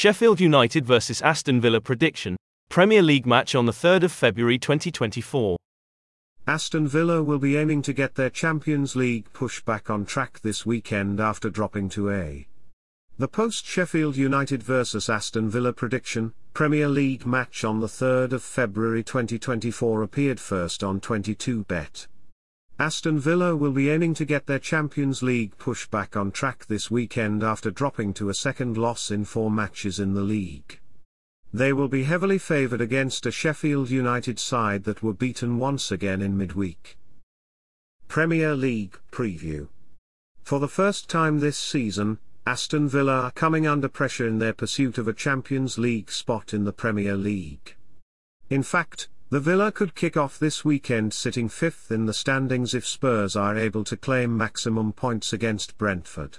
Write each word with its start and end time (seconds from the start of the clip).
Sheffield 0.00 0.40
United 0.40 0.86
vs 0.86 1.20
Aston 1.20 1.60
Villa 1.60 1.78
prediction, 1.78 2.34
Premier 2.70 3.02
League 3.02 3.26
match 3.26 3.54
on 3.54 3.66
the 3.66 3.72
3rd 3.72 4.04
of 4.04 4.12
February 4.12 4.58
2024. 4.58 5.58
Aston 6.46 6.88
Villa 6.88 7.22
will 7.22 7.38
be 7.38 7.58
aiming 7.58 7.82
to 7.82 7.92
get 7.92 8.14
their 8.14 8.30
Champions 8.30 8.96
League 8.96 9.30
push 9.34 9.60
back 9.60 9.90
on 9.90 10.06
track 10.06 10.40
this 10.40 10.64
weekend 10.64 11.20
after 11.20 11.50
dropping 11.50 11.90
to 11.90 12.10
A. 12.10 12.46
The 13.18 13.28
post 13.28 13.66
Sheffield 13.66 14.16
United 14.16 14.62
vs 14.62 15.10
Aston 15.10 15.50
Villa 15.50 15.74
prediction, 15.74 16.32
Premier 16.54 16.88
League 16.88 17.26
match 17.26 17.62
on 17.62 17.80
the 17.80 17.86
3rd 17.86 18.32
of 18.32 18.42
February 18.42 19.04
2024 19.04 20.02
appeared 20.02 20.40
first 20.40 20.82
on 20.82 21.00
22bet. 21.00 22.06
Aston 22.80 23.18
Villa 23.18 23.54
will 23.54 23.72
be 23.72 23.90
aiming 23.90 24.14
to 24.14 24.24
get 24.24 24.46
their 24.46 24.58
Champions 24.58 25.22
League 25.22 25.58
push 25.58 25.86
back 25.86 26.16
on 26.16 26.30
track 26.30 26.64
this 26.64 26.90
weekend 26.90 27.42
after 27.42 27.70
dropping 27.70 28.14
to 28.14 28.30
a 28.30 28.34
second 28.34 28.78
loss 28.78 29.10
in 29.10 29.26
four 29.26 29.50
matches 29.50 30.00
in 30.00 30.14
the 30.14 30.22
league. 30.22 30.80
They 31.52 31.74
will 31.74 31.88
be 31.88 32.04
heavily 32.04 32.38
favoured 32.38 32.80
against 32.80 33.26
a 33.26 33.30
Sheffield 33.30 33.90
United 33.90 34.38
side 34.38 34.84
that 34.84 35.02
were 35.02 35.12
beaten 35.12 35.58
once 35.58 35.92
again 35.92 36.22
in 36.22 36.38
midweek. 36.38 36.96
Premier 38.08 38.54
League 38.56 38.98
Preview 39.12 39.68
For 40.42 40.58
the 40.58 40.66
first 40.66 41.10
time 41.10 41.40
this 41.40 41.58
season, 41.58 42.18
Aston 42.46 42.88
Villa 42.88 43.24
are 43.24 43.30
coming 43.32 43.66
under 43.66 43.90
pressure 43.90 44.26
in 44.26 44.38
their 44.38 44.54
pursuit 44.54 44.96
of 44.96 45.06
a 45.06 45.12
Champions 45.12 45.76
League 45.76 46.10
spot 46.10 46.54
in 46.54 46.64
the 46.64 46.72
Premier 46.72 47.14
League. 47.14 47.76
In 48.48 48.62
fact, 48.62 49.10
the 49.30 49.38
Villa 49.38 49.70
could 49.70 49.94
kick 49.94 50.16
off 50.16 50.40
this 50.40 50.64
weekend 50.64 51.14
sitting 51.14 51.48
fifth 51.48 51.92
in 51.92 52.06
the 52.06 52.12
standings 52.12 52.74
if 52.74 52.84
Spurs 52.84 53.36
are 53.36 53.56
able 53.56 53.84
to 53.84 53.96
claim 53.96 54.36
maximum 54.36 54.92
points 54.92 55.32
against 55.32 55.78
Brentford. 55.78 56.38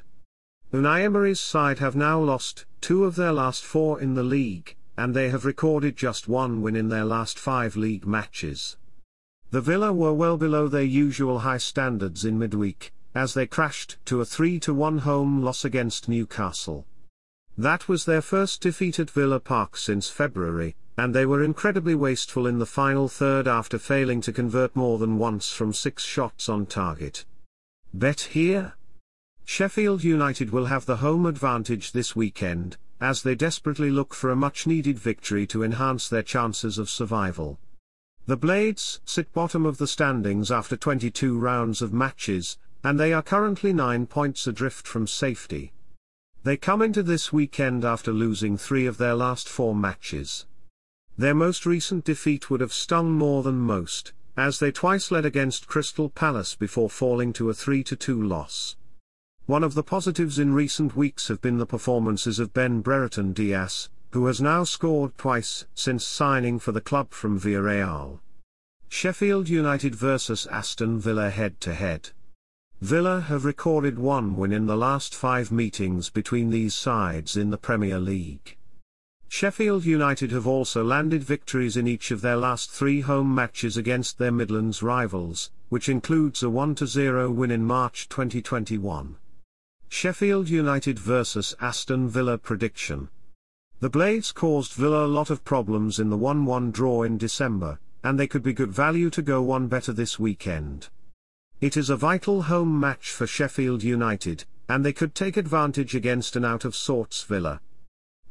Unai 0.74 1.04
Emery's 1.04 1.40
side 1.40 1.80
have 1.80 1.96
now 1.96 2.20
lost 2.20 2.66
two 2.82 3.06
of 3.06 3.16
their 3.16 3.32
last 3.32 3.64
four 3.64 4.02
in 4.02 4.16
the 4.16 4.24
league, 4.24 4.76
and 4.98 5.16
they 5.16 5.30
have 5.30 5.46
recorded 5.46 5.96
just 5.96 6.28
one 6.28 6.62
win 6.62 6.76
in 6.76 6.90
their 6.90 7.06
last 7.06 7.40
five 7.40 7.78
league 7.78 8.06
matches. 8.06 8.76
The 9.52 9.62
Villa 9.62 9.94
were 9.94 10.14
well 10.14 10.36
below 10.36 10.68
their 10.68 10.84
usual 10.84 11.40
high 11.40 11.60
standards 11.60 12.26
in 12.26 12.38
midweek, 12.38 12.92
as 13.16 13.34
they 13.34 13.48
crashed 13.48 14.00
to 14.06 14.20
a 14.20 14.26
3-1 14.26 15.00
home 15.00 15.42
loss 15.42 15.64
against 15.64 16.10
Newcastle. 16.10 16.86
That 17.58 17.88
was 17.88 18.04
their 18.04 18.22
first 18.22 18.60
defeat 18.60 19.00
at 19.00 19.10
Villa 19.10 19.40
Park 19.40 19.78
since 19.78 20.10
February, 20.10 20.76
and 20.98 21.14
they 21.14 21.26
were 21.26 21.44
incredibly 21.44 21.96
wasteful 21.96 22.46
in 22.46 22.60
the 22.60 22.66
final 22.66 23.08
third 23.08 23.48
after 23.48 23.80
failing 23.80 24.22
to 24.22 24.34
convert 24.34 24.76
more 24.76 24.98
than 24.98 25.18
once 25.18 25.52
from 25.52 25.74
six 25.74 26.04
shots 26.04 26.50
on 26.50 26.66
target. 26.66 27.26
Bet 27.94 28.22
here? 28.32 28.74
Sheffield 29.46 30.04
United 30.04 30.52
will 30.52 30.66
have 30.66 30.86
the 30.86 30.98
home 30.98 31.26
advantage 31.26 31.92
this 31.92 32.16
weekend, 32.16 32.78
as 33.00 33.24
they 33.24 33.36
desperately 33.36 33.90
look 33.90 34.14
for 34.14 34.30
a 34.30 34.36
much 34.36 34.68
needed 34.68 35.00
victory 35.00 35.48
to 35.48 35.64
enhance 35.64 36.08
their 36.08 36.24
chances 36.24 36.78
of 36.78 36.90
survival. 36.90 37.58
The 38.28 38.38
Blades 38.38 39.02
sit 39.04 39.34
bottom 39.34 39.66
of 39.66 39.78
the 39.78 39.88
standings 39.88 40.52
after 40.52 40.78
22 40.78 41.38
rounds 41.38 41.82
of 41.82 41.92
matches, 41.92 42.58
and 42.84 43.00
they 43.00 43.12
are 43.12 43.24
currently 43.24 43.74
9 43.74 44.06
points 44.06 44.46
adrift 44.48 44.88
from 44.88 45.08
safety. 45.08 45.74
They 46.44 46.58
come 46.58 46.82
into 46.82 47.04
this 47.04 47.34
weekend 47.34 47.84
after 47.84 48.12
losing 48.12 48.58
three 48.58 48.86
of 48.86 48.98
their 48.98 49.16
last 49.16 49.50
four 49.50 49.76
matches. 49.76 50.46
Their 51.22 51.36
most 51.36 51.68
recent 51.68 52.04
defeat 52.04 52.50
would 52.50 52.62
have 52.62 52.74
stung 52.74 53.12
more 53.12 53.44
than 53.44 53.60
most, 53.60 54.12
as 54.36 54.58
they 54.58 54.72
twice 54.72 55.12
led 55.12 55.24
against 55.24 55.68
Crystal 55.68 56.10
Palace 56.10 56.56
before 56.56 56.90
falling 56.90 57.32
to 57.34 57.52
a 57.52 57.54
3-2 57.54 58.28
loss. 58.28 58.76
One 59.46 59.64
of 59.64 59.76
the 59.76 59.84
positives 59.84 60.40
in 60.40 60.56
recent 60.56 60.96
weeks 60.96 61.28
have 61.28 61.40
been 61.40 61.60
the 61.60 61.68
performances 61.68 62.40
of 62.40 62.56
Ben 62.56 62.82
Brereton 62.82 63.34
Diaz, 63.34 63.88
who 64.14 64.26
has 64.26 64.42
now 64.42 64.64
scored 64.64 65.16
twice 65.16 65.68
since 65.76 66.04
signing 66.04 66.58
for 66.58 66.72
the 66.72 66.82
club 66.82 67.12
from 67.12 67.40
Villarreal. 67.40 68.20
Sheffield 68.90 69.48
United 69.48 69.94
vs 69.94 70.48
Aston 70.48 71.00
Villa 71.00 71.30
head-to-head. 71.30 72.10
Villa 72.82 73.22
have 73.22 73.46
recorded 73.46 74.00
one 74.00 74.36
win 74.36 74.52
in 74.52 74.66
the 74.66 74.76
last 74.76 75.14
five 75.14 75.52
meetings 75.52 76.10
between 76.10 76.50
these 76.50 76.74
sides 76.74 77.38
in 77.38 77.52
the 77.52 77.60
Premier 77.60 78.00
League. 78.00 78.58
Sheffield 79.34 79.86
United 79.86 80.32
have 80.32 80.46
also 80.46 80.84
landed 80.84 81.24
victories 81.24 81.78
in 81.78 81.88
each 81.88 82.12
of 82.12 82.20
their 82.20 82.36
last 82.36 82.70
three 82.70 83.00
home 83.00 83.34
matches 83.34 83.78
against 83.78 84.18
their 84.18 84.30
Midlands 84.30 84.84
rivals, 84.84 85.52
which 85.70 85.88
includes 85.88 86.44
a 86.44 86.48
1-0 86.48 87.34
win 87.34 87.50
in 87.50 87.64
March 87.64 88.10
2021. 88.10 89.16
Sheffield 89.88 90.50
United 90.50 91.00
vs 91.00 91.56
Aston 91.62 92.10
Villa 92.10 92.38
prediction. 92.38 93.08
The 93.80 93.90
Blades 93.90 94.34
caused 94.34 94.74
Villa 94.74 95.06
a 95.06 95.08
lot 95.08 95.30
of 95.30 95.46
problems 95.46 95.98
in 95.98 96.10
the 96.10 96.18
1-1 96.18 96.74
draw 96.74 97.04
in 97.04 97.18
December, 97.18 97.80
and 98.04 98.20
they 98.20 98.28
could 98.28 98.44
be 98.44 98.52
good 98.52 98.74
value 98.74 99.10
to 99.12 99.22
go 99.22 99.42
one 99.42 99.68
better 99.68 99.94
this 99.94 100.20
weekend. 100.20 100.90
It 101.62 101.78
is 101.78 101.90
a 101.90 101.96
vital 101.96 102.44
home 102.44 102.78
match 102.78 103.10
for 103.12 103.26
Sheffield 103.26 103.82
United, 103.82 104.44
and 104.68 104.86
they 104.86 104.94
could 104.94 105.16
take 105.16 105.38
advantage 105.38 105.96
against 105.96 106.36
an 106.36 106.44
out-of-sorts 106.44 107.24
Villa. 107.24 107.62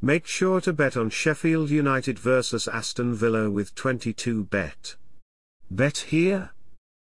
Make 0.03 0.27
sure 0.27 0.63
to 0.63 0.73
bet 0.73 0.97
on 0.97 1.11
Sheffield 1.11 1.69
United 1.69 2.19
vs 2.19 2.67
Aston 2.67 3.13
Villa 3.15 3.51
with 3.51 3.75
22 3.75 4.45
bet. 4.45 4.97
Bet 5.71 5.99
here? 6.09 6.53